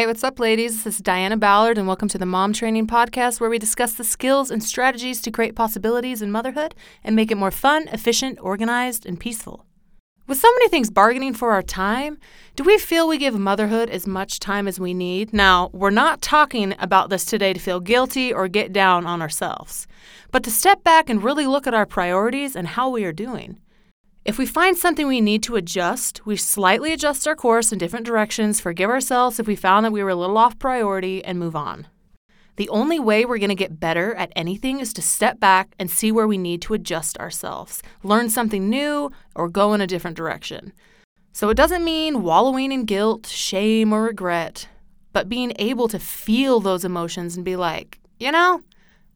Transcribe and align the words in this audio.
Hey, 0.00 0.06
what's 0.06 0.24
up, 0.24 0.40
ladies? 0.40 0.82
This 0.82 0.94
is 0.94 1.02
Diana 1.02 1.36
Ballard, 1.36 1.76
and 1.76 1.86
welcome 1.86 2.08
to 2.08 2.16
the 2.16 2.24
Mom 2.24 2.54
Training 2.54 2.86
Podcast, 2.86 3.38
where 3.38 3.50
we 3.50 3.58
discuss 3.58 3.92
the 3.92 4.02
skills 4.02 4.50
and 4.50 4.64
strategies 4.64 5.20
to 5.20 5.30
create 5.30 5.54
possibilities 5.54 6.22
in 6.22 6.30
motherhood 6.30 6.74
and 7.04 7.14
make 7.14 7.30
it 7.30 7.36
more 7.36 7.50
fun, 7.50 7.86
efficient, 7.88 8.38
organized, 8.40 9.04
and 9.04 9.20
peaceful. 9.20 9.66
With 10.26 10.38
so 10.38 10.50
many 10.52 10.70
things 10.70 10.88
bargaining 10.88 11.34
for 11.34 11.52
our 11.52 11.60
time, 11.60 12.16
do 12.56 12.64
we 12.64 12.78
feel 12.78 13.06
we 13.06 13.18
give 13.18 13.38
motherhood 13.38 13.90
as 13.90 14.06
much 14.06 14.40
time 14.40 14.66
as 14.66 14.80
we 14.80 14.94
need? 14.94 15.34
Now, 15.34 15.68
we're 15.74 15.90
not 15.90 16.22
talking 16.22 16.74
about 16.78 17.10
this 17.10 17.26
today 17.26 17.52
to 17.52 17.60
feel 17.60 17.78
guilty 17.78 18.32
or 18.32 18.48
get 18.48 18.72
down 18.72 19.04
on 19.04 19.20
ourselves, 19.20 19.86
but 20.30 20.42
to 20.44 20.50
step 20.50 20.82
back 20.82 21.10
and 21.10 21.22
really 21.22 21.46
look 21.46 21.66
at 21.66 21.74
our 21.74 21.84
priorities 21.84 22.56
and 22.56 22.68
how 22.68 22.88
we 22.88 23.04
are 23.04 23.12
doing. 23.12 23.58
If 24.22 24.36
we 24.36 24.44
find 24.44 24.76
something 24.76 25.08
we 25.08 25.22
need 25.22 25.42
to 25.44 25.56
adjust, 25.56 26.26
we 26.26 26.36
slightly 26.36 26.92
adjust 26.92 27.26
our 27.26 27.34
course 27.34 27.72
in 27.72 27.78
different 27.78 28.04
directions, 28.04 28.60
forgive 28.60 28.90
ourselves 28.90 29.40
if 29.40 29.46
we 29.46 29.56
found 29.56 29.86
that 29.86 29.92
we 29.92 30.02
were 30.02 30.10
a 30.10 30.14
little 30.14 30.36
off 30.36 30.58
priority, 30.58 31.24
and 31.24 31.38
move 31.38 31.56
on. 31.56 31.86
The 32.56 32.68
only 32.68 33.00
way 33.00 33.24
we're 33.24 33.38
going 33.38 33.48
to 33.48 33.54
get 33.54 33.80
better 33.80 34.14
at 34.16 34.30
anything 34.36 34.78
is 34.78 34.92
to 34.92 35.02
step 35.02 35.40
back 35.40 35.74
and 35.78 35.90
see 35.90 36.12
where 36.12 36.28
we 36.28 36.36
need 36.36 36.60
to 36.62 36.74
adjust 36.74 37.16
ourselves, 37.16 37.82
learn 38.02 38.28
something 38.28 38.68
new, 38.68 39.10
or 39.34 39.48
go 39.48 39.72
in 39.72 39.80
a 39.80 39.86
different 39.86 40.18
direction. 40.18 40.74
So 41.32 41.48
it 41.48 41.56
doesn't 41.56 41.82
mean 41.82 42.22
wallowing 42.22 42.72
in 42.72 42.84
guilt, 42.84 43.26
shame, 43.26 43.90
or 43.90 44.02
regret, 44.02 44.68
but 45.14 45.30
being 45.30 45.54
able 45.58 45.88
to 45.88 45.98
feel 45.98 46.60
those 46.60 46.84
emotions 46.84 47.36
and 47.36 47.44
be 47.44 47.56
like, 47.56 47.98
you 48.18 48.30
know, 48.30 48.60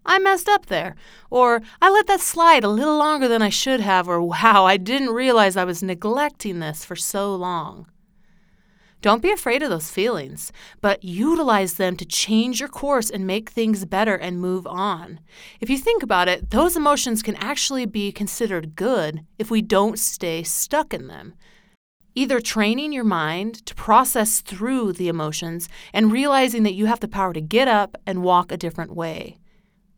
I 0.07 0.19
messed 0.19 0.49
up 0.49 0.67
there. 0.67 0.95
Or 1.31 1.63
I 1.81 1.91
let 1.91 2.07
that 2.07 2.21
slide 2.21 2.65
a 2.65 2.69
little 2.69 2.97
longer 2.97 3.29
than 3.29 3.43
I 3.43 3.49
should 3.49 3.81
have. 3.81 4.09
Or 4.09 4.21
wow, 4.21 4.65
I 4.65 4.77
didn't 4.77 5.11
realize 5.11 5.57
I 5.57 5.65
was 5.65 5.83
neglecting 5.83 6.61
this 6.61 6.85
for 6.85 6.97
so 6.97 7.35
long. 7.35 7.87
Don't 9.05 9.21
be 9.21 9.31
afraid 9.31 9.63
of 9.63 9.69
those 9.69 9.91
feelings, 9.91 10.51
but 10.81 11.05
utilize 11.05 11.75
them 11.75 11.95
to 11.99 12.07
change 12.07 12.59
your 12.59 12.71
course 12.71 13.11
and 13.11 13.27
make 13.27 13.51
things 13.51 13.85
better 13.85 14.15
and 14.15 14.41
move 14.41 14.67
on. 14.67 15.21
If 15.61 15.69
you 15.69 15.77
think 15.77 16.03
about 16.03 16.27
it, 16.27 16.49
those 16.49 16.75
emotions 16.75 17.23
can 17.23 17.37
actually 17.37 17.85
be 17.85 18.13
considered 18.13 18.77
good 18.77 19.27
if 19.39 19.51
we 19.51 19.61
don't 19.61 19.99
stay 19.99 20.43
stuck 20.43 20.95
in 20.95 21.09
them. 21.09 21.35
Either 22.15 22.41
training 22.41 22.95
your 22.95 23.05
mind 23.05 23.67
to 23.67 23.75
process 23.75 24.41
through 24.41 24.95
the 24.95 25.09
emotions 25.09 25.69
and 25.93 26.11
realizing 26.11 26.63
that 26.63 26.73
you 26.73 26.87
have 26.87 27.01
the 27.01 27.07
power 27.07 27.35
to 27.35 27.43
get 27.43 27.69
up 27.69 27.99
and 28.07 28.23
walk 28.23 28.51
a 28.51 28.57
different 28.57 28.95
way. 28.95 29.37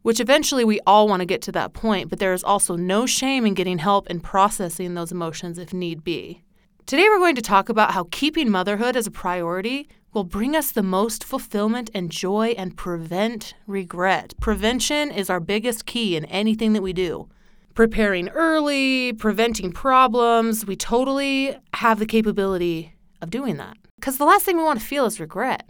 Which 0.07 0.21
eventually 0.21 0.65
we 0.65 0.79
all 0.87 1.09
want 1.09 1.19
to 1.23 1.27
get 1.27 1.43
to 1.43 1.53
that 1.53 1.73
point, 1.73 2.11
but 2.11 2.21
there 2.21 2.33
is 2.33 2.45
also 2.45 2.77
no 2.77 3.07
shame 3.07 3.45
in 3.45 3.55
getting 3.55 3.79
help 3.79 4.09
in 4.09 4.21
processing 4.21 4.95
those 4.95 5.11
emotions 5.11 5.59
if 5.59 5.73
need 5.73 6.05
be. 6.05 6.45
Today, 6.87 7.09
we're 7.09 7.19
going 7.19 7.35
to 7.35 7.43
talk 7.43 7.69
about 7.69 7.91
how 7.91 8.07
keeping 8.13 8.49
motherhood 8.49 8.95
as 8.95 9.09
a 9.09 9.11
priority 9.11 9.89
will 10.15 10.23
bring 10.23 10.55
us 10.55 10.71
the 10.71 10.85
most 10.85 11.25
fulfillment 11.25 11.91
and 11.93 12.09
joy 12.09 12.55
and 12.57 12.77
prevent 12.77 13.55
regret. 13.67 14.33
Prevention 14.41 15.11
is 15.11 15.29
our 15.29 15.41
biggest 15.41 15.87
key 15.87 16.15
in 16.15 16.25
anything 16.27 16.73
that 16.75 16.83
we 16.83 16.93
do. 16.93 17.29
Preparing 17.75 18.29
early, 18.29 19.13
preventing 19.13 19.73
problems, 19.73 20.65
we 20.65 20.77
totally 20.77 21.57
have 21.75 21.99
the 21.99 22.07
capability 22.07 22.95
of 23.21 23.31
doing 23.31 23.57
that. 23.57 23.77
Because 23.97 24.19
the 24.19 24.25
last 24.25 24.45
thing 24.45 24.57
we 24.57 24.63
want 24.63 24.79
to 24.79 24.87
feel 24.87 25.07
is 25.07 25.19
regret. 25.19 25.69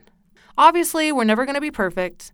Obviously, 0.59 1.11
we're 1.11 1.25
never 1.25 1.47
going 1.47 1.55
to 1.55 1.61
be 1.63 1.71
perfect. 1.71 2.33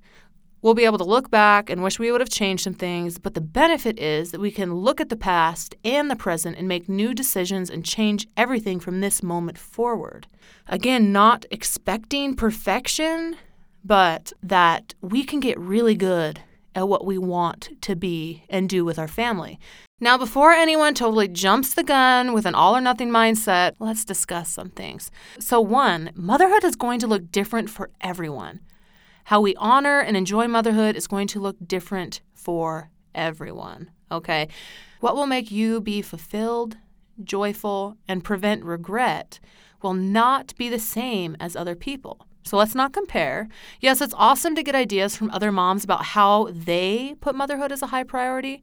We'll 0.62 0.74
be 0.74 0.84
able 0.84 0.98
to 0.98 1.04
look 1.04 1.28
back 1.28 1.68
and 1.68 1.82
wish 1.82 1.98
we 1.98 2.12
would 2.12 2.20
have 2.20 2.30
changed 2.30 2.62
some 2.62 2.74
things, 2.74 3.18
but 3.18 3.34
the 3.34 3.40
benefit 3.40 3.98
is 3.98 4.30
that 4.30 4.40
we 4.40 4.52
can 4.52 4.76
look 4.76 5.00
at 5.00 5.08
the 5.08 5.16
past 5.16 5.74
and 5.84 6.08
the 6.08 6.14
present 6.14 6.56
and 6.56 6.68
make 6.68 6.88
new 6.88 7.14
decisions 7.14 7.68
and 7.68 7.84
change 7.84 8.28
everything 8.36 8.78
from 8.78 9.00
this 9.00 9.24
moment 9.24 9.58
forward. 9.58 10.28
Again, 10.68 11.10
not 11.10 11.44
expecting 11.50 12.36
perfection, 12.36 13.36
but 13.84 14.32
that 14.40 14.94
we 15.00 15.24
can 15.24 15.40
get 15.40 15.58
really 15.58 15.96
good 15.96 16.40
at 16.76 16.88
what 16.88 17.04
we 17.04 17.18
want 17.18 17.70
to 17.82 17.96
be 17.96 18.44
and 18.48 18.68
do 18.68 18.84
with 18.84 19.00
our 19.00 19.08
family. 19.08 19.58
Now, 19.98 20.16
before 20.16 20.52
anyone 20.52 20.94
totally 20.94 21.26
jumps 21.28 21.74
the 21.74 21.82
gun 21.82 22.32
with 22.32 22.46
an 22.46 22.54
all 22.54 22.76
or 22.76 22.80
nothing 22.80 23.10
mindset, 23.10 23.74
let's 23.80 24.04
discuss 24.04 24.48
some 24.48 24.70
things. 24.70 25.10
So, 25.40 25.60
one, 25.60 26.10
motherhood 26.14 26.62
is 26.62 26.76
going 26.76 27.00
to 27.00 27.08
look 27.08 27.32
different 27.32 27.68
for 27.68 27.90
everyone. 28.00 28.60
How 29.24 29.40
we 29.40 29.54
honor 29.56 30.00
and 30.00 30.16
enjoy 30.16 30.48
motherhood 30.48 30.96
is 30.96 31.06
going 31.06 31.28
to 31.28 31.40
look 31.40 31.56
different 31.66 32.20
for 32.34 32.90
everyone. 33.14 33.90
Okay. 34.10 34.48
What 35.00 35.14
will 35.14 35.26
make 35.26 35.50
you 35.50 35.80
be 35.80 36.02
fulfilled, 36.02 36.76
joyful, 37.22 37.96
and 38.08 38.24
prevent 38.24 38.64
regret 38.64 39.40
will 39.82 39.94
not 39.94 40.54
be 40.56 40.68
the 40.68 40.78
same 40.78 41.36
as 41.40 41.56
other 41.56 41.74
people. 41.74 42.26
So 42.44 42.56
let's 42.56 42.74
not 42.74 42.92
compare. 42.92 43.48
Yes, 43.80 44.00
it's 44.00 44.14
awesome 44.16 44.54
to 44.56 44.62
get 44.62 44.74
ideas 44.74 45.16
from 45.16 45.30
other 45.30 45.52
moms 45.52 45.84
about 45.84 46.04
how 46.06 46.48
they 46.50 47.14
put 47.20 47.34
motherhood 47.34 47.72
as 47.72 47.82
a 47.82 47.88
high 47.88 48.04
priority. 48.04 48.62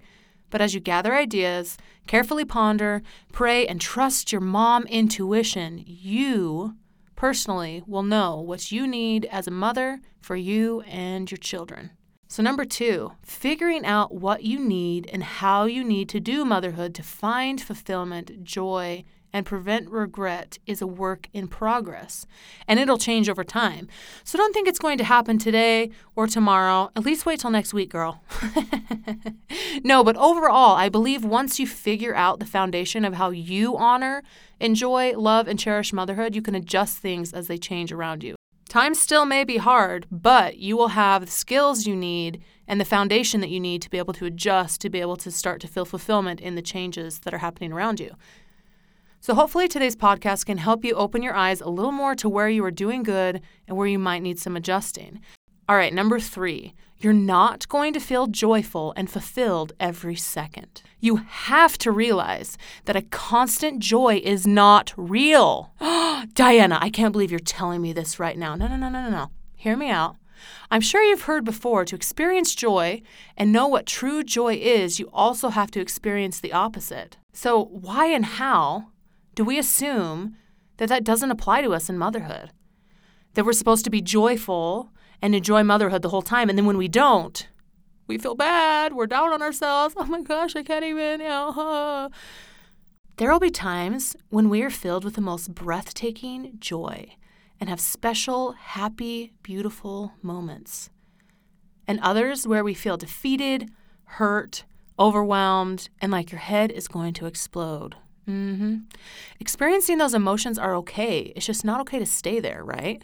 But 0.50 0.62
as 0.62 0.74
you 0.74 0.80
gather 0.80 1.16
ideas, 1.16 1.78
carefully 2.08 2.46
ponder, 2.46 3.02
pray, 3.32 3.68
and 3.68 3.80
trust 3.80 4.32
your 4.32 4.42
mom 4.42 4.84
intuition, 4.88 5.84
you 5.86 6.76
personally 7.20 7.84
will 7.86 8.02
know 8.02 8.40
what 8.40 8.72
you 8.72 8.88
need 8.88 9.26
as 9.26 9.46
a 9.46 9.52
mother 9.52 10.00
for 10.22 10.38
you 10.38 10.80
and 10.88 11.30
your 11.30 11.38
children. 11.38 11.92
So, 12.30 12.42
number 12.42 12.64
two, 12.64 13.12
figuring 13.24 13.86
out 13.86 14.16
what 14.16 14.44
you 14.44 14.58
need 14.58 15.10
and 15.12 15.22
how 15.22 15.66
you 15.66 15.84
need 15.84 16.08
to 16.10 16.22
do 16.22 16.46
motherhood 16.46 16.96
to 16.96 17.04
find 17.04 17.60
fulfillment, 17.62 18.46
joy, 18.46 19.04
and 19.34 19.46
prevent 19.46 19.90
regret 19.90 20.58
is 20.66 20.82
a 20.82 20.88
work 20.88 21.30
in 21.34 21.48
progress, 21.48 22.26
and 22.68 22.80
it'll 22.80 22.98
change 22.98 23.30
over 23.30 23.44
time. 23.44 23.88
So 24.24 24.38
don't 24.38 24.54
think 24.54 24.68
it's 24.68 24.80
going 24.80 24.98
to 24.98 25.04
happen 25.04 25.38
today 25.38 25.92
or 26.16 26.28
tomorrow. 26.28 26.92
At 26.96 27.06
least 27.06 27.26
wait 27.26 27.40
till 27.40 27.52
next 27.52 27.74
week, 27.74 27.90
girl. 27.90 28.22
no, 29.84 30.04
but 30.04 30.16
overall, 30.18 30.76
I 30.76 30.90
believe 30.90 31.24
once 31.24 31.60
you 31.60 31.68
figure 31.68 32.16
out 32.16 32.40
the 32.40 32.46
foundation 32.46 33.06
of 33.06 33.16
how 33.16 33.30
you 33.30 33.78
honor, 33.78 34.24
enjoy, 34.60 35.18
love, 35.18 35.48
and 35.48 35.60
cherish 35.60 35.94
motherhood, 35.94 36.36
you 36.36 36.42
can 36.42 36.56
adjust 36.56 36.98
things 36.98 37.34
as 37.34 37.48
they 37.48 37.58
change 37.58 37.92
around 37.92 38.24
you. 38.24 38.36
Time 38.70 38.94
still 38.94 39.26
may 39.26 39.44
be 39.44 39.58
hard, 39.58 40.06
but 40.12 40.58
you 40.58 40.78
will 40.78 40.90
have 40.90 41.26
the 41.26 41.32
skills 41.32 41.88
you 41.88 41.96
need 41.96 42.40
and 42.68 42.80
the 42.80 42.86
foundation 42.86 43.42
that 43.42 43.50
you 43.50 43.60
need 43.60 43.82
to 43.82 43.90
be 43.90 43.98
able 43.98 44.14
to 44.14 44.26
adjust 44.26 44.80
to 44.82 44.92
be 44.92 45.02
able 45.02 45.18
to 45.18 45.32
start 45.32 45.60
to 45.62 45.68
feel 45.68 45.86
fulfillment 45.86 46.40
in 46.40 46.54
the 46.54 46.62
changes 46.62 47.22
that 47.22 47.34
are 47.34 47.40
happening 47.40 47.74
around 47.74 48.00
you. 48.00 48.16
So, 49.22 49.36
hopefully, 49.36 49.68
today's 49.68 49.98
podcast 49.98 50.46
can 50.46 50.58
help 50.58 50.86
you 50.86 50.94
open 50.96 51.22
your 51.22 51.36
eyes 51.36 51.60
a 51.60 51.70
little 51.70 51.92
more 51.92 52.16
to 52.16 52.30
where 52.30 52.48
you 52.48 52.64
are 52.64 52.72
doing 52.72 53.04
good 53.04 53.42
and 53.68 53.76
where 53.76 53.88
you 53.88 54.00
might 54.00 54.24
need 54.24 54.40
some 54.40 54.56
adjusting. 54.56 55.20
All 55.68 55.76
right, 55.76 55.94
number 55.94 56.22
three, 56.22 56.74
you're 57.00 57.12
not 57.12 57.68
going 57.68 57.92
to 57.94 58.00
feel 58.00 58.28
joyful 58.28 58.94
and 58.96 59.10
fulfilled 59.10 59.74
every 59.78 60.16
second. 60.16 60.82
You 61.02 61.18
have 61.18 61.78
to 61.80 61.92
realize 61.92 62.58
that 62.86 62.96
a 62.96 63.02
constant 63.02 63.80
joy 63.80 64.22
is 64.24 64.48
not 64.48 64.94
real. 64.96 65.74
Diana, 66.34 66.80
I 66.82 66.90
can't 66.90 67.12
believe 67.12 67.30
you're 67.30 67.40
telling 67.42 67.82
me 67.82 67.92
this 67.92 68.20
right 68.20 68.38
now. 68.38 68.56
No, 68.56 68.68
no, 68.68 68.78
no, 68.78 68.88
no, 68.88 69.04
no, 69.04 69.10
no. 69.10 69.32
Hear 69.58 69.76
me 69.76 69.90
out. 69.90 70.16
I'm 70.72 70.82
sure 70.82 71.04
you've 71.04 71.24
heard 71.24 71.44
before 71.44 71.84
to 71.84 71.96
experience 71.96 72.56
joy 72.56 73.02
and 73.36 73.52
know 73.52 73.68
what 73.68 73.86
true 73.86 74.24
joy 74.24 74.54
is, 74.56 74.98
you 74.98 75.10
also 75.12 75.50
have 75.50 75.72
to 75.72 75.82
experience 75.82 76.40
the 76.40 76.54
opposite. 76.54 77.18
So, 77.34 77.66
why 77.66 78.06
and 78.06 78.26
how 78.26 78.88
do 79.40 79.46
we 79.46 79.58
assume 79.58 80.36
that 80.76 80.90
that 80.90 81.06
doesn't 81.06 81.32
apply 81.32 81.62
to 81.62 81.74
us 81.74 81.90
in 81.90 81.98
motherhood? 81.98 82.52
That 83.36 83.46
we're 83.46 83.54
supposed 83.54 83.86
to 83.86 83.90
be 83.90 84.02
joyful 84.02 84.92
and 85.22 85.34
enjoy 85.34 85.64
motherhood 85.64 86.02
the 86.02 86.10
whole 86.10 86.22
time, 86.22 86.50
and 86.50 86.58
then 86.58 86.66
when 86.66 86.76
we 86.78 86.90
don't, 86.90 87.48
we 88.06 88.18
feel 88.18 88.36
bad, 88.36 88.92
we're 88.92 89.08
down 89.08 89.32
on 89.32 89.42
ourselves. 89.42 89.96
Oh 89.98 90.04
my 90.04 90.22
gosh, 90.24 90.58
I 90.58 90.64
can't 90.64 90.84
even. 90.84 91.22
There 93.16 93.32
will 93.32 93.40
be 93.40 93.50
times 93.50 94.14
when 94.28 94.50
we 94.50 94.62
are 94.62 94.70
filled 94.70 95.06
with 95.06 95.14
the 95.14 95.22
most 95.22 95.56
breathtaking 95.56 96.58
joy 96.60 97.16
and 97.62 97.70
have 97.70 97.80
special, 97.80 98.52
happy, 98.52 99.32
beautiful 99.42 100.16
moments. 100.22 100.90
And 101.88 102.02
others 102.02 102.46
where 102.46 102.66
we 102.66 102.74
feel 102.74 102.98
defeated, 102.98 103.72
hurt, 104.04 104.66
overwhelmed, 105.00 105.88
and 106.02 106.12
like 106.12 106.30
your 106.30 106.40
head 106.42 106.74
is 106.74 106.90
going 106.90 107.14
to 107.14 107.26
explode. 107.26 107.96
Mm-hmm. 108.30 108.76
Experiencing 109.40 109.98
those 109.98 110.14
emotions 110.14 110.60
are 110.60 110.76
okay. 110.76 111.34
It's 111.36 111.48
just 111.48 111.66
not 111.66 111.82
okay 111.82 111.98
to 111.98 112.06
stay 112.06 112.40
there, 112.40 112.64
right? 112.64 113.02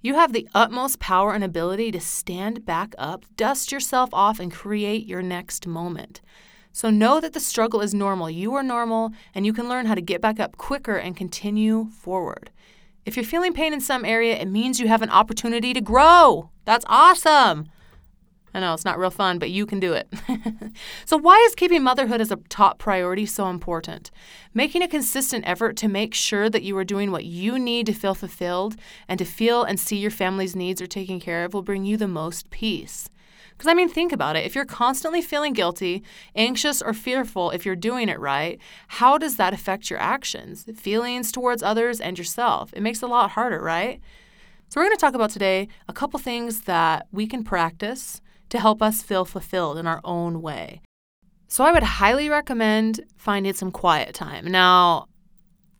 You 0.00 0.14
have 0.14 0.32
the 0.32 0.48
utmost 0.54 1.00
power 1.00 1.34
and 1.34 1.44
ability 1.44 1.90
to 1.92 2.00
stand 2.00 2.64
back 2.64 2.94
up, 2.96 3.24
dust 3.36 3.72
yourself 3.72 4.08
off, 4.14 4.40
and 4.40 4.50
create 4.50 5.06
your 5.06 5.20
next 5.20 5.66
moment. 5.66 6.22
So 6.72 6.88
know 6.90 7.20
that 7.20 7.34
the 7.34 7.40
struggle 7.40 7.80
is 7.80 7.92
normal. 7.92 8.30
You 8.30 8.54
are 8.54 8.62
normal, 8.62 9.10
and 9.34 9.44
you 9.44 9.52
can 9.52 9.68
learn 9.68 9.86
how 9.86 9.94
to 9.94 10.00
get 10.00 10.20
back 10.22 10.40
up 10.40 10.56
quicker 10.56 10.96
and 10.96 11.16
continue 11.16 11.90
forward. 11.90 12.50
If 13.04 13.16
you're 13.16 13.24
feeling 13.24 13.52
pain 13.52 13.72
in 13.72 13.80
some 13.80 14.04
area, 14.04 14.36
it 14.36 14.48
means 14.48 14.80
you 14.80 14.88
have 14.88 15.02
an 15.02 15.10
opportunity 15.10 15.74
to 15.74 15.80
grow. 15.80 16.50
That's 16.64 16.84
awesome. 16.88 17.68
I 18.56 18.60
know 18.60 18.72
it's 18.72 18.86
not 18.86 18.98
real 18.98 19.10
fun, 19.10 19.38
but 19.38 19.50
you 19.50 19.66
can 19.66 19.80
do 19.80 19.92
it. 19.92 20.08
so, 21.04 21.18
why 21.18 21.36
is 21.46 21.54
keeping 21.54 21.82
motherhood 21.82 22.22
as 22.22 22.30
a 22.30 22.36
top 22.48 22.78
priority 22.78 23.26
so 23.26 23.48
important? 23.50 24.10
Making 24.54 24.80
a 24.80 24.88
consistent 24.88 25.46
effort 25.46 25.76
to 25.76 25.88
make 25.88 26.14
sure 26.14 26.48
that 26.48 26.62
you 26.62 26.74
are 26.78 26.84
doing 26.84 27.12
what 27.12 27.26
you 27.26 27.58
need 27.58 27.84
to 27.84 27.92
feel 27.92 28.14
fulfilled 28.14 28.76
and 29.08 29.18
to 29.18 29.26
feel 29.26 29.62
and 29.62 29.78
see 29.78 29.98
your 29.98 30.10
family's 30.10 30.56
needs 30.56 30.80
are 30.80 30.86
taken 30.86 31.20
care 31.20 31.44
of 31.44 31.52
will 31.52 31.60
bring 31.60 31.84
you 31.84 31.98
the 31.98 32.08
most 32.08 32.48
peace. 32.48 33.10
Because, 33.50 33.70
I 33.70 33.74
mean, 33.74 33.90
think 33.90 34.10
about 34.10 34.36
it. 34.36 34.46
If 34.46 34.54
you're 34.54 34.64
constantly 34.64 35.20
feeling 35.20 35.52
guilty, 35.52 36.02
anxious, 36.34 36.80
or 36.80 36.94
fearful 36.94 37.50
if 37.50 37.66
you're 37.66 37.76
doing 37.76 38.08
it 38.08 38.18
right, 38.18 38.58
how 38.88 39.18
does 39.18 39.36
that 39.36 39.52
affect 39.52 39.90
your 39.90 40.00
actions, 40.00 40.64
feelings 40.76 41.30
towards 41.30 41.62
others, 41.62 42.00
and 42.00 42.16
yourself? 42.16 42.72
It 42.72 42.80
makes 42.80 43.02
it 43.02 43.04
a 43.04 43.12
lot 43.12 43.32
harder, 43.32 43.60
right? 43.60 44.00
So, 44.70 44.80
we're 44.80 44.86
going 44.86 44.96
to 44.96 45.00
talk 45.00 45.14
about 45.14 45.28
today 45.28 45.68
a 45.90 45.92
couple 45.92 46.18
things 46.18 46.62
that 46.62 47.06
we 47.12 47.26
can 47.26 47.44
practice 47.44 48.22
to 48.48 48.60
help 48.60 48.82
us 48.82 49.02
feel 49.02 49.24
fulfilled 49.24 49.78
in 49.78 49.86
our 49.86 50.00
own 50.04 50.42
way. 50.42 50.80
So, 51.48 51.64
I 51.64 51.72
would 51.72 51.82
highly 51.82 52.28
recommend 52.28 53.00
finding 53.16 53.52
some 53.52 53.70
quiet 53.70 54.14
time. 54.14 54.46
Now, 54.46 55.06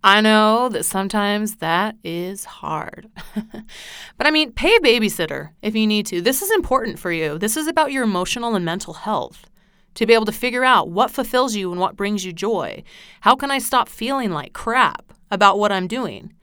I 0.07 0.21
know 0.21 0.69
that 0.69 0.85
sometimes 0.85 1.57
that 1.57 1.97
is 2.05 2.45
hard. 2.45 3.09
but 3.35 4.27
I 4.27 4.31
mean, 4.31 4.53
pay 4.53 4.77
a 4.77 4.81
babysitter 4.81 5.51
if 5.63 5.75
you 5.75 5.85
need 5.85 6.07
to. 6.07 6.21
This 6.21 6.43
is 6.43 6.51
important 6.53 7.01
for 7.01 7.11
you. 7.11 7.39
This 7.39 7.57
is 7.57 7.67
about 7.67 7.91
your 7.91 8.05
emotional 8.05 8.55
and 8.55 8.65
mental 8.65 8.95
health. 8.95 9.51
To 9.95 10.07
be 10.07 10.15
able 10.15 10.27
to 10.27 10.33
figure 10.33 10.63
out 10.63 10.91
what 10.91 11.11
fulfills 11.11 11.57
you 11.57 11.73
and 11.73 11.81
what 11.81 11.97
brings 11.97 12.25
you 12.25 12.33
joy. 12.33 12.85
How 13.23 13.35
can 13.35 13.51
I 13.51 13.59
stop 13.59 13.89
feeling 13.89 14.31
like 14.31 14.53
crap 14.53 15.13
about 15.31 15.59
what 15.59 15.73
I'm 15.73 15.89
doing? 15.89 16.35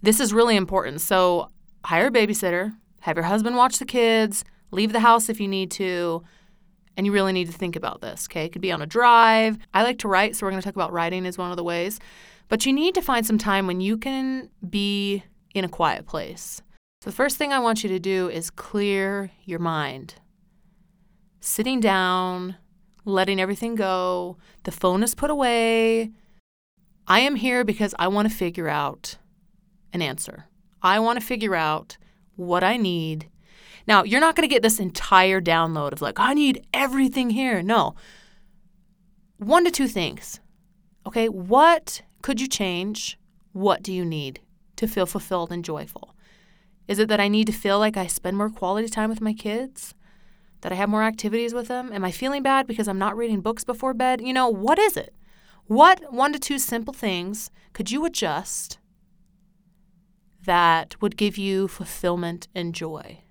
This 0.00 0.20
is 0.20 0.32
really 0.32 0.54
important. 0.54 1.00
So, 1.00 1.50
hire 1.84 2.06
a 2.06 2.10
babysitter, 2.12 2.76
have 3.00 3.16
your 3.16 3.24
husband 3.24 3.56
watch 3.56 3.78
the 3.78 3.86
kids, 3.86 4.44
leave 4.70 4.92
the 4.92 5.00
house 5.00 5.28
if 5.28 5.40
you 5.40 5.48
need 5.48 5.70
to, 5.72 6.22
and 6.96 7.06
you 7.06 7.12
really 7.12 7.32
need 7.32 7.46
to 7.46 7.52
think 7.52 7.76
about 7.76 8.00
this, 8.00 8.26
okay? 8.28 8.44
It 8.44 8.52
could 8.52 8.62
be 8.62 8.72
on 8.72 8.82
a 8.82 8.86
drive. 8.86 9.58
I 9.72 9.82
like 9.82 9.98
to 10.00 10.08
write, 10.08 10.36
so 10.36 10.44
we're 10.44 10.50
going 10.50 10.60
to 10.60 10.66
talk 10.66 10.74
about 10.74 10.92
writing 10.92 11.26
as 11.26 11.38
one 11.38 11.50
of 11.50 11.56
the 11.56 11.64
ways. 11.64 12.00
But 12.48 12.66
you 12.66 12.72
need 12.72 12.94
to 12.94 13.02
find 13.02 13.26
some 13.26 13.38
time 13.38 13.66
when 13.66 13.80
you 13.80 13.96
can 13.96 14.50
be 14.68 15.22
in 15.54 15.64
a 15.64 15.68
quiet 15.68 16.06
place. 16.06 16.62
So, 17.00 17.10
the 17.10 17.16
first 17.16 17.36
thing 17.36 17.52
I 17.52 17.60
want 17.60 17.84
you 17.84 17.88
to 17.90 18.00
do 18.00 18.28
is 18.28 18.50
clear 18.50 19.30
your 19.44 19.60
mind. 19.60 20.14
Sitting 21.40 21.78
down, 21.78 22.56
letting 23.04 23.40
everything 23.40 23.76
go, 23.76 24.36
the 24.64 24.72
phone 24.72 25.04
is 25.04 25.14
put 25.14 25.30
away. 25.30 26.10
I 27.06 27.20
am 27.20 27.36
here 27.36 27.64
because 27.64 27.94
I 27.98 28.08
want 28.08 28.28
to 28.28 28.34
figure 28.34 28.68
out 28.68 29.16
an 29.92 30.02
answer. 30.02 30.46
I 30.82 30.98
want 30.98 31.20
to 31.20 31.24
figure 31.24 31.54
out 31.54 31.96
what 32.34 32.64
I 32.64 32.76
need. 32.76 33.28
Now, 33.88 34.04
you're 34.04 34.20
not 34.20 34.36
going 34.36 34.46
to 34.46 34.54
get 34.54 34.60
this 34.62 34.78
entire 34.78 35.40
download 35.40 35.92
of 35.92 36.02
like, 36.02 36.20
I 36.20 36.34
need 36.34 36.66
everything 36.74 37.30
here. 37.30 37.62
No. 37.62 37.94
One 39.38 39.64
to 39.64 39.70
two 39.70 39.88
things. 39.88 40.40
Okay, 41.06 41.30
what 41.30 42.02
could 42.20 42.38
you 42.38 42.48
change? 42.48 43.18
What 43.52 43.82
do 43.82 43.90
you 43.90 44.04
need 44.04 44.40
to 44.76 44.86
feel 44.86 45.06
fulfilled 45.06 45.50
and 45.50 45.64
joyful? 45.64 46.14
Is 46.86 46.98
it 46.98 47.08
that 47.08 47.18
I 47.18 47.28
need 47.28 47.46
to 47.46 47.52
feel 47.52 47.78
like 47.78 47.96
I 47.96 48.06
spend 48.06 48.36
more 48.36 48.50
quality 48.50 48.88
time 48.88 49.08
with 49.08 49.22
my 49.22 49.32
kids? 49.32 49.94
That 50.60 50.72
I 50.72 50.74
have 50.74 50.90
more 50.90 51.02
activities 51.02 51.54
with 51.54 51.68
them? 51.68 51.90
Am 51.90 52.04
I 52.04 52.10
feeling 52.10 52.42
bad 52.42 52.66
because 52.66 52.88
I'm 52.88 52.98
not 52.98 53.16
reading 53.16 53.40
books 53.40 53.64
before 53.64 53.94
bed? 53.94 54.20
You 54.20 54.34
know, 54.34 54.50
what 54.50 54.78
is 54.78 54.98
it? 54.98 55.14
What 55.66 56.12
one 56.12 56.34
to 56.34 56.38
two 56.38 56.58
simple 56.58 56.92
things 56.92 57.50
could 57.72 57.90
you 57.90 58.04
adjust 58.04 58.78
that 60.44 61.00
would 61.00 61.16
give 61.16 61.38
you 61.38 61.68
fulfillment 61.68 62.48
and 62.54 62.74
joy? 62.74 63.22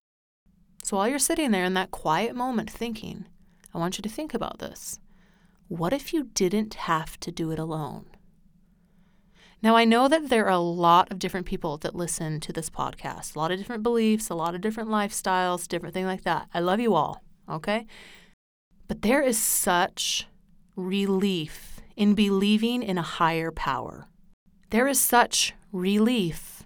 So 0.87 0.95
while 0.95 1.09
you're 1.09 1.19
sitting 1.19 1.51
there 1.51 1.65
in 1.65 1.73
that 1.73 1.91
quiet 1.91 2.33
moment 2.33 2.71
thinking, 2.71 3.25
I 3.73 3.77
want 3.77 3.97
you 3.97 4.01
to 4.03 4.07
think 4.07 4.33
about 4.33 4.59
this. 4.59 5.01
What 5.67 5.91
if 5.91 6.13
you 6.13 6.29
didn't 6.33 6.75
have 6.75 7.19
to 7.19 7.29
do 7.29 7.51
it 7.51 7.59
alone? 7.59 8.05
Now, 9.61 9.75
I 9.75 9.83
know 9.83 10.07
that 10.07 10.29
there 10.29 10.45
are 10.45 10.51
a 10.51 10.59
lot 10.59 11.11
of 11.11 11.19
different 11.19 11.45
people 11.45 11.75
that 11.79 11.93
listen 11.93 12.39
to 12.39 12.53
this 12.53 12.69
podcast, 12.69 13.35
a 13.35 13.39
lot 13.39 13.51
of 13.51 13.57
different 13.57 13.83
beliefs, 13.83 14.29
a 14.29 14.33
lot 14.35 14.55
of 14.55 14.61
different 14.61 14.87
lifestyles, 14.87 15.67
different 15.67 15.93
things 15.93 16.07
like 16.07 16.23
that. 16.23 16.47
I 16.53 16.61
love 16.61 16.79
you 16.79 16.93
all, 16.93 17.21
okay? 17.49 17.85
But 18.87 19.01
there 19.01 19.21
is 19.21 19.37
such 19.37 20.25
relief 20.77 21.81
in 21.97 22.15
believing 22.15 22.81
in 22.81 22.97
a 22.97 23.01
higher 23.01 23.51
power. 23.51 24.07
There 24.69 24.87
is 24.87 25.01
such 25.01 25.53
relief 25.73 26.63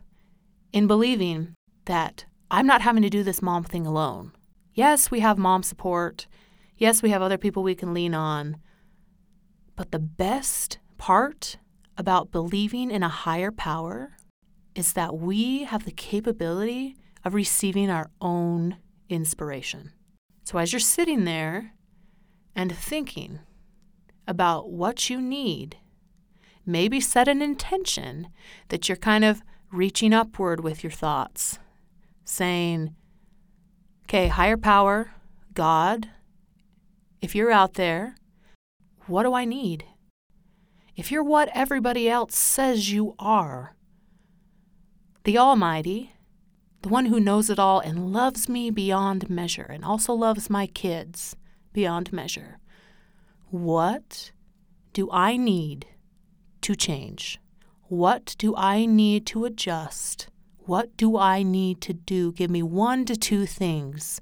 in 0.71 0.85
believing 0.85 1.56
that 1.85 2.25
I'm 2.53 2.68
not 2.68 2.81
having 2.81 3.01
to 3.03 3.09
do 3.09 3.24
this 3.24 3.42
mom 3.42 3.63
thing 3.63 3.88
alone. 3.88 4.33
Yes, 4.74 5.09
we 5.09 5.21
have 5.21 5.38
mom 5.38 5.63
support. 5.63 6.27
Yes, 6.75 7.01
we 7.01 7.09
have 7.12 7.21
other 7.21 7.38
people 7.38 7.63
we 7.63 7.75
can 7.75 7.94
lean 7.94 8.13
on. 8.13 8.57
But 9.77 9.92
the 9.92 10.00
best 10.00 10.77
part 10.98 11.56
about 11.98 12.31
believing 12.31 12.92
in 12.92 13.03
a 13.03 13.09
higher 13.09 13.51
power 13.51 14.18
is 14.75 14.92
that 14.94 15.18
we 15.18 15.63
have 15.63 15.86
the 15.86 15.92
capability 15.94 16.98
of 17.24 17.33
receiving 17.33 17.89
our 17.89 18.12
own 18.19 18.75
inspiration. 19.07 19.94
So, 20.44 20.57
as 20.57 20.74
you're 20.74 20.81
sitting 20.81 21.24
there 21.24 21.71
and 22.54 22.75
thinking 22.75 23.39
about 24.27 24.69
what 24.69 25.09
you 25.09 25.21
need, 25.21 25.77
maybe 26.65 27.00
set 27.00 27.30
an 27.30 27.42
intention 27.42 28.27
that 28.68 28.89
you're 28.89 28.97
kind 28.97 29.24
of 29.24 29.42
reaching 29.71 30.13
upward 30.13 30.62
with 30.62 30.83
your 30.83 30.92
thoughts, 30.92 31.59
saying, 32.23 32.95
Okay, 34.06 34.27
higher 34.27 34.57
power, 34.57 35.13
God, 35.53 36.09
if 37.21 37.35
you're 37.35 37.51
out 37.51 37.75
there, 37.75 38.15
what 39.07 39.23
do 39.23 39.33
I 39.33 39.45
need? 39.45 39.85
if 40.95 41.12
you're 41.12 41.23
what 41.23 41.50
everybody 41.56 42.09
else 42.09 42.35
says 42.35 42.91
you 42.91 43.15
are, 43.18 43.75
the 45.23 45.38
Almighty, 45.38 46.13
the 46.81 46.89
one 46.89 47.06
who 47.06 47.19
knows 47.19 47.50
it 47.50 47.57
all 47.57 47.79
and 47.79 48.12
loves 48.12 48.50
me 48.50 48.69
beyond 48.69 49.29
measure, 49.29 49.65
and 49.69 49.83
also 49.83 50.13
loves 50.13 50.50
my 50.50 50.68
kids 50.68 51.35
beyond 51.73 52.12
measure, 52.12 52.59
what 53.50 54.31
do 54.94 55.09
I 55.12 55.38
need 55.38 55.88
to 56.62 56.75
change? 56.75 57.39
What 57.88 58.35
do 58.38 58.56
I 58.56 58.85
need 58.85 59.25
to 59.27 59.45
adjust? 59.45 60.27
What 60.71 60.95
do 60.95 61.18
I 61.18 61.44
need 61.44 61.81
to 61.81 61.91
do? 61.91 62.31
Give 62.31 62.50
me 62.50 62.63
one 62.63 63.03
to 63.03 63.18
two 63.18 63.45
things 63.45 64.21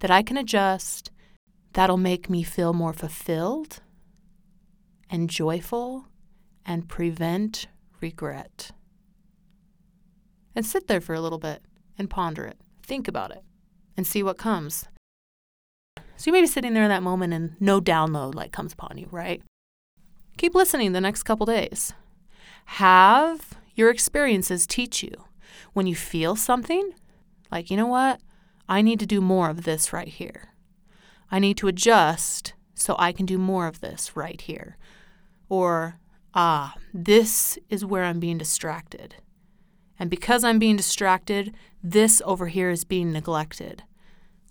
that 0.00 0.10
I 0.10 0.20
can 0.20 0.36
adjust 0.36 1.10
that'll 1.72 1.96
make 1.96 2.28
me 2.28 2.42
feel 2.42 2.74
more 2.74 2.92
fulfilled 2.92 3.80
and 5.08 5.30
joyful 5.30 6.04
and 6.66 6.90
prevent 6.90 7.68
regret. 8.02 8.72
And 10.54 10.66
sit 10.66 10.88
there 10.88 11.00
for 11.00 11.14
a 11.14 11.22
little 11.22 11.38
bit 11.38 11.62
and 11.96 12.10
ponder 12.10 12.44
it. 12.44 12.58
Think 12.82 13.08
about 13.08 13.30
it 13.30 13.42
and 13.96 14.06
see 14.06 14.22
what 14.22 14.36
comes. 14.36 14.84
So 15.96 16.26
you 16.26 16.32
may 16.32 16.42
be 16.42 16.46
sitting 16.48 16.74
there 16.74 16.82
in 16.82 16.90
that 16.90 17.02
moment 17.02 17.32
and 17.32 17.56
no 17.60 17.80
download 17.80 18.34
like 18.34 18.52
comes 18.52 18.74
upon 18.74 18.98
you, 18.98 19.08
right? 19.10 19.40
Keep 20.36 20.54
listening 20.54 20.92
the 20.92 21.00
next 21.00 21.22
couple 21.22 21.46
days. 21.46 21.94
Have 22.66 23.54
your 23.74 23.88
experiences 23.88 24.66
teach 24.66 25.02
you 25.02 25.27
when 25.72 25.86
you 25.86 25.94
feel 25.94 26.36
something 26.36 26.92
like, 27.50 27.70
you 27.70 27.76
know 27.76 27.86
what? 27.86 28.20
I 28.68 28.82
need 28.82 29.00
to 29.00 29.06
do 29.06 29.20
more 29.20 29.48
of 29.48 29.64
this 29.64 29.92
right 29.92 30.08
here. 30.08 30.54
I 31.30 31.38
need 31.38 31.56
to 31.58 31.68
adjust 31.68 32.54
so 32.74 32.94
I 32.98 33.12
can 33.12 33.26
do 33.26 33.38
more 33.38 33.66
of 33.66 33.80
this 33.80 34.16
right 34.16 34.40
here. 34.40 34.76
Or, 35.48 35.98
ah, 36.34 36.74
this 36.92 37.58
is 37.68 37.84
where 37.84 38.04
I'm 38.04 38.20
being 38.20 38.38
distracted. 38.38 39.16
And 39.98 40.10
because 40.10 40.44
I'm 40.44 40.58
being 40.58 40.76
distracted, 40.76 41.54
this 41.82 42.22
over 42.24 42.48
here 42.48 42.70
is 42.70 42.84
being 42.84 43.12
neglected. 43.12 43.82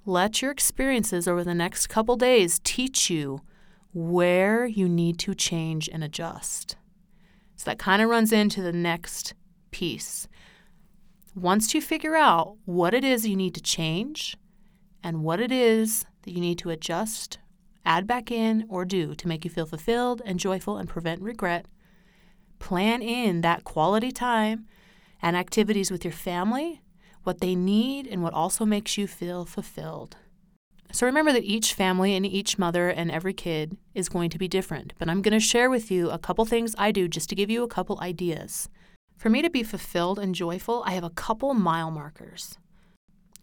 Let 0.05 0.41
your 0.41 0.51
experiences 0.51 1.27
over 1.27 1.43
the 1.43 1.53
next 1.53 1.87
couple 1.87 2.15
days 2.15 2.59
teach 2.63 3.09
you 3.09 3.41
where 3.93 4.65
you 4.65 4.89
need 4.89 5.19
to 5.19 5.33
change 5.33 5.89
and 5.91 6.03
adjust. 6.03 6.75
So 7.55 7.65
that 7.65 7.79
kind 7.79 8.01
of 8.01 8.09
runs 8.09 8.31
into 8.31 8.61
the 8.61 8.73
next 8.73 9.33
piece. 9.71 10.27
Once 11.37 11.75
you 11.75 11.79
figure 11.79 12.15
out 12.15 12.57
what 12.65 12.95
it 12.95 13.03
is 13.03 13.27
you 13.27 13.35
need 13.35 13.53
to 13.53 13.61
change 13.61 14.35
and 15.03 15.23
what 15.23 15.39
it 15.39 15.51
is 15.51 16.03
that 16.23 16.31
you 16.31 16.41
need 16.41 16.57
to 16.57 16.71
adjust 16.71 17.37
add 17.85 18.05
back 18.05 18.29
in, 18.29 18.65
or 18.67 18.83
do 18.83 19.15
to 19.15 19.27
make 19.27 19.45
you 19.45 19.51
feel 19.51 19.65
fulfilled 19.65 20.21
and 20.25 20.39
joyful 20.39 20.77
and 20.77 20.89
prevent 20.89 21.21
regret. 21.21 21.65
Plan 22.59 23.01
in 23.01 23.41
that 23.41 23.63
quality 23.63 24.11
time 24.11 24.65
and 25.21 25.37
activities 25.37 25.89
with 25.89 26.03
your 26.03 26.11
family, 26.11 26.81
what 27.23 27.39
they 27.39 27.55
need, 27.55 28.05
and 28.07 28.21
what 28.21 28.33
also 28.33 28.65
makes 28.65 28.97
you 28.97 29.07
feel 29.07 29.45
fulfilled. 29.45 30.17
So 30.91 31.05
remember 31.05 31.31
that 31.31 31.43
each 31.43 31.73
family 31.73 32.13
and 32.13 32.25
each 32.25 32.57
mother 32.57 32.89
and 32.89 33.09
every 33.09 33.33
kid 33.33 33.77
is 33.93 34.09
going 34.09 34.31
to 34.31 34.37
be 34.37 34.47
different, 34.47 34.93
but 34.99 35.07
I'm 35.07 35.21
going 35.21 35.33
to 35.33 35.39
share 35.39 35.69
with 35.69 35.89
you 35.89 36.09
a 36.09 36.17
couple 36.19 36.45
things 36.45 36.75
I 36.77 36.91
do 36.91 37.07
just 37.07 37.29
to 37.29 37.35
give 37.35 37.49
you 37.49 37.63
a 37.63 37.67
couple 37.69 37.99
ideas. 38.01 38.69
For 39.17 39.31
me 39.31 39.41
to 39.41 39.49
be 39.49 39.63
fulfilled 39.63 40.19
and 40.19 40.35
joyful, 40.35 40.83
I 40.85 40.91
have 40.91 41.03
a 41.03 41.09
couple 41.09 41.55
mile 41.55 41.89
markers. 41.89 42.55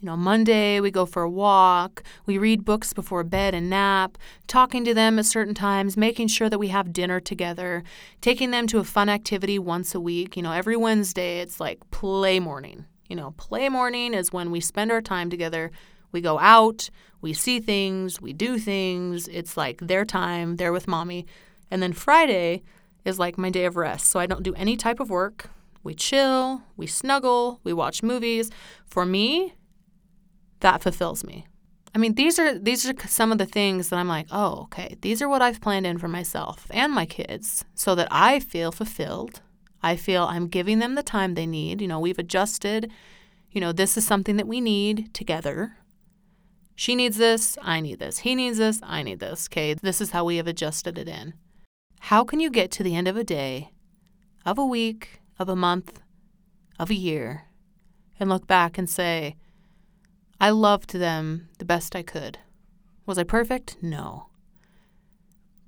You 0.00 0.07
know, 0.07 0.16
Monday 0.16 0.78
we 0.78 0.93
go 0.93 1.04
for 1.04 1.23
a 1.23 1.31
walk, 1.31 2.04
we 2.26 2.38
read 2.38 2.64
books 2.64 2.93
before 2.93 3.25
bed 3.25 3.54
and 3.54 3.69
nap, 3.69 4.16
talking 4.47 4.85
to 4.85 4.95
them 4.95 5.19
at 5.19 5.26
certain 5.26 5.54
times, 5.54 5.97
making 5.97 6.28
sure 6.28 6.49
that 6.49 6.61
we 6.61 6.69
have 6.69 6.93
dinner 6.93 7.19
together, 7.19 7.83
taking 8.21 8.52
them 8.52 8.69
to 8.69 8.78
a 8.78 8.85
fun 8.85 9.09
activity 9.09 9.59
once 9.59 9.97
a 9.97 10.00
week. 10.00 10.37
You 10.37 10.45
know, 10.45 10.52
every 10.52 10.76
Wednesday 10.76 11.40
it's 11.40 11.59
like 11.59 11.81
play 11.90 12.38
morning. 12.38 12.85
You 13.09 13.16
know, 13.16 13.33
play 13.33 13.69
morning 13.69 14.14
is 14.14 14.33
when 14.33 14.52
we 14.52 14.61
spend 14.61 14.93
our 14.93 15.02
time 15.02 15.28
together. 15.28 15.73
We 16.12 16.21
go 16.21 16.38
out, 16.38 16.88
we 17.21 17.33
see 17.33 17.59
things, 17.59 18.21
we 18.21 18.33
do 18.33 18.59
things. 18.59 19.26
It's 19.26 19.57
like 19.57 19.81
their 19.81 20.04
time, 20.04 20.57
they're 20.57 20.73
with 20.73 20.87
mommy. 20.87 21.26
And 21.69 21.83
then 21.83 21.93
Friday 21.93 22.62
is 23.04 23.19
like 23.19 23.37
my 23.37 23.50
day 23.50 23.64
of 23.64 23.76
rest. 23.76 24.07
So 24.07 24.21
I 24.21 24.26
don't 24.26 24.45
do 24.45 24.54
any 24.54 24.76
type 24.76 25.00
of 25.00 25.11
work. 25.11 25.50
We 25.84 25.94
chill, 25.94 26.62
we 26.76 26.86
snuggle, 26.86 27.60
we 27.62 27.72
watch 27.72 28.02
movies. 28.02 28.50
For 28.86 29.06
me, 29.06 29.54
that 30.60 30.82
fulfills 30.82 31.22
me. 31.22 31.46
I 31.94 31.98
mean, 31.98 32.14
these 32.14 32.38
are 32.40 32.58
these 32.58 32.88
are 32.88 32.94
some 33.06 33.30
of 33.30 33.38
the 33.38 33.46
things 33.46 33.90
that 33.90 33.98
I'm 33.98 34.08
like, 34.08 34.26
"Oh, 34.32 34.62
okay. 34.62 34.96
These 35.02 35.22
are 35.22 35.28
what 35.28 35.42
I've 35.42 35.60
planned 35.60 35.86
in 35.86 35.98
for 35.98 36.08
myself 36.08 36.66
and 36.70 36.92
my 36.92 37.06
kids 37.06 37.64
so 37.74 37.94
that 37.94 38.08
I 38.10 38.40
feel 38.40 38.72
fulfilled. 38.72 39.42
I 39.82 39.94
feel 39.94 40.24
I'm 40.24 40.48
giving 40.48 40.80
them 40.80 40.94
the 40.94 41.02
time 41.02 41.34
they 41.34 41.46
need. 41.46 41.80
You 41.80 41.86
know, 41.86 42.00
we've 42.00 42.18
adjusted. 42.18 42.90
You 43.52 43.60
know, 43.60 43.70
this 43.70 43.96
is 43.96 44.04
something 44.04 44.36
that 44.38 44.48
we 44.48 44.60
need 44.60 45.14
together. 45.14 45.76
She 46.74 46.96
needs 46.96 47.18
this, 47.18 47.56
I 47.62 47.80
need 47.80 48.00
this. 48.00 48.18
He 48.18 48.34
needs 48.34 48.58
this, 48.58 48.80
I 48.82 49.02
need 49.02 49.20
this. 49.20 49.46
Okay, 49.48 49.74
this 49.74 50.00
is 50.00 50.10
how 50.10 50.24
we 50.24 50.38
have 50.38 50.48
adjusted 50.48 50.98
it 50.98 51.06
in. 51.06 51.34
How 52.00 52.24
can 52.24 52.40
you 52.40 52.50
get 52.50 52.72
to 52.72 52.82
the 52.82 52.96
end 52.96 53.06
of 53.06 53.16
a 53.16 53.22
day, 53.22 53.70
of 54.44 54.58
a 54.58 54.66
week, 54.66 55.20
of 55.38 55.48
a 55.48 55.56
month, 55.56 56.00
of 56.78 56.90
a 56.90 56.94
year, 56.94 57.44
and 58.18 58.28
look 58.28 58.46
back 58.46 58.78
and 58.78 58.88
say, 58.88 59.36
I 60.40 60.50
loved 60.50 60.92
them 60.92 61.48
the 61.58 61.64
best 61.64 61.96
I 61.96 62.02
could. 62.02 62.38
Was 63.06 63.18
I 63.18 63.24
perfect? 63.24 63.76
No. 63.82 64.28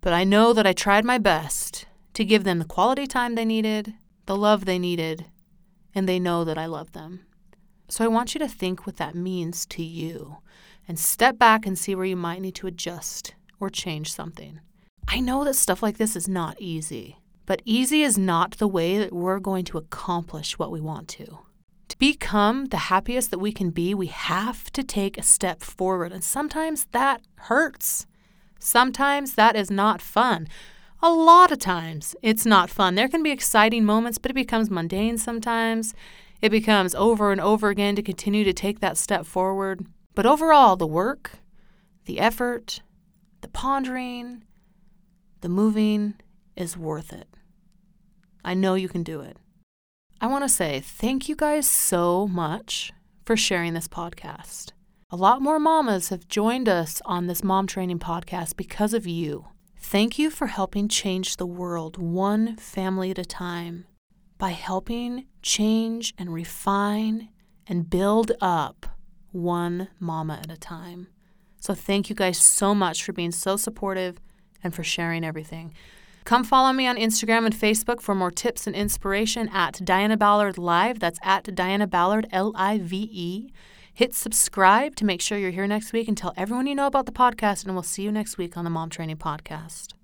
But 0.01 0.13
I 0.13 0.25
know 0.25 0.53
that 0.53 0.67
I 0.67 0.73
tried 0.73 1.05
my 1.05 1.19
best 1.19 1.87
to 2.15 2.25
give 2.25 2.45
them 2.45 2.59
the 2.59 2.65
quality 2.65 3.07
time 3.07 3.35
they 3.35 3.45
needed, 3.45 3.95
the 4.27 4.37
love 4.37 4.65
they 4.65 4.79
needed, 4.79 5.27
and 5.95 6.09
they 6.09 6.19
know 6.19 6.45
that 6.45 6.59
I 6.59 6.67
love 6.67 6.93
them. 6.93 7.27
So 7.89 8.05
I 8.05 8.09
want 8.09 8.35
you 8.35 8.39
to 8.41 8.49
think 8.49 8.87
what 8.87 8.97
that 8.97 9.15
means 9.15 9.67
to 9.67 9.83
you 9.83 10.39
and 10.89 10.99
step 10.99 11.39
back 11.39 11.67
and 11.67 11.79
see 11.79 11.95
where 11.95 12.05
you 12.05 12.17
might 12.17 12.41
need 12.41 12.55
to 12.57 12.67
adjust 12.67 13.35
or 13.61 13.71
change 13.71 14.13
something. 14.13 14.61
I 15.09 15.21
know 15.21 15.45
that 15.45 15.55
stuff 15.55 15.83
like 15.83 15.99
this 15.99 16.17
is 16.17 16.29
not 16.29 16.61
easy, 16.61 17.19
but 17.47 17.63
easy 17.65 18.03
is 18.03 18.19
not 18.19 18.59
the 18.59 18.69
way 18.69 18.99
that 18.99 19.13
we're 19.13 19.39
going 19.39 19.65
to 19.67 19.79
accomplish 19.79 20.59
what 20.59 20.71
we 20.71 20.81
want 20.81 21.09
to. 21.09 21.39
To 21.89 21.99
become 21.99 22.67
the 22.67 22.77
happiest 22.77 23.31
that 23.31 23.39
we 23.39 23.53
can 23.53 23.71
be, 23.71 23.95
we 23.95 24.09
have 24.09 24.73
to 24.73 24.83
take 24.83 25.17
a 25.17 25.23
step 25.23 25.63
forward. 25.63 26.13
And 26.13 26.25
sometimes 26.25 26.87
that 26.91 27.23
hurts. 27.37 28.07
Sometimes 28.59 29.35
that 29.35 29.55
is 29.55 29.71
not 29.71 30.03
fun. 30.03 30.49
A 31.01 31.11
lot 31.11 31.53
of 31.53 31.59
times 31.59 32.17
it's 32.23 32.45
not 32.45 32.71
fun. 32.71 32.97
There 32.97 33.09
can 33.09 33.23
be 33.23 33.31
exciting 33.31 33.85
moments, 33.85 34.19
but 34.19 34.33
it 34.33 34.35
becomes 34.35 34.71
mundane 34.71 35.19
sometimes. 35.19 35.95
It 36.43 36.49
becomes 36.51 36.95
over 36.95 37.31
and 37.31 37.41
over 37.41 37.69
again 37.69 37.95
to 37.97 38.03
continue 38.03 38.45
to 38.45 38.53
take 38.53 38.81
that 38.81 38.97
step 38.97 39.25
forward. 39.25 39.87
But 40.15 40.27
overall, 40.27 40.77
the 40.77 40.87
work, 40.87 41.39
the 42.07 42.19
effort, 42.19 42.83
the 43.43 43.49
pondering, 43.49 44.43
the 45.43 45.49
moving 45.49 46.15
is 46.57 46.77
worth 46.77 47.13
it. 47.13 47.29
I 48.45 48.55
know 48.55 48.75
you 48.75 48.89
can 48.89 49.03
do 49.03 49.21
it. 49.21 49.37
I 50.21 50.27
want 50.29 50.45
to 50.45 50.49
say 50.49 50.81
thank 50.81 51.29
you 51.29 51.37
guys 51.37 51.69
so 51.69 52.27
much 52.27 52.93
for 53.25 53.37
sharing 53.37 53.75
this 53.75 53.89
podcast. 53.89 54.73
A 55.11 55.17
lot 55.17 55.43
more 55.43 55.59
mamas 55.59 56.09
have 56.09 56.27
joined 56.29 56.69
us 56.69 57.03
on 57.05 57.27
this 57.27 57.45
mom 57.45 57.67
training 57.67 57.99
podcast 57.99 58.57
because 58.57 58.95
of 58.95 59.07
you. 59.07 59.47
Thank 59.79 60.19
you 60.19 60.31
for 60.31 60.49
helping 60.49 60.89
change 60.89 61.37
the 61.37 61.47
world 61.47 61.97
one 61.97 62.57
family 62.57 63.11
at 63.11 63.19
a 63.19 63.25
time 63.25 63.87
by 64.39 64.51
helping 64.51 65.27
change 65.43 66.15
and 66.19 66.33
refine 66.33 67.29
and 67.67 67.91
build 67.91 68.33
up 68.41 68.87
one 69.33 69.89
mama 70.01 70.41
at 70.43 70.51
a 70.51 70.57
time. 70.57 71.09
So, 71.61 71.75
thank 71.75 72.09
you 72.09 72.17
guys 72.17 72.39
so 72.39 72.75
much 72.75 73.03
for 73.03 73.13
being 73.13 73.33
so 73.33 73.57
supportive 73.57 74.19
and 74.63 74.75
for 74.75 74.83
sharing 74.83 75.25
everything. 75.25 75.75
Come 76.27 76.43
follow 76.43 76.73
me 76.73 76.89
on 76.89 76.97
Instagram 76.97 77.47
and 77.47 77.55
Facebook 77.55 78.01
for 78.01 78.13
more 78.13 78.33
tips 78.33 78.67
and 78.67 78.75
inspiration 78.75 79.49
at 79.51 79.81
Diana 79.85 80.17
Ballard 80.17 80.59
Live. 80.59 80.99
That's 80.99 81.21
at 81.23 81.55
Diana 81.55 81.87
Ballard, 81.87 82.27
L 82.33 82.53
I 82.57 82.79
V 82.79 83.09
E. 83.13 83.53
Hit 83.95 84.13
subscribe 84.13 84.97
to 84.97 85.05
make 85.05 85.21
sure 85.21 85.39
you're 85.39 85.53
here 85.53 85.69
next 85.69 85.93
week 85.93 86.09
and 86.09 86.19
tell 86.19 86.35
everyone 86.37 86.67
you 86.67 86.75
know 86.75 86.89
about 86.89 87.07
the 87.07 87.13
podcast, 87.13 87.65
and 87.65 87.75
we'll 87.75 87.85
see 87.85 88.03
you 88.03 88.11
next 88.11 88.39
week 88.39 88.57
on 88.57 88.65
the 88.65 88.71
Mom 88.71 88.91
Training 88.91 89.19
Podcast. 89.19 89.96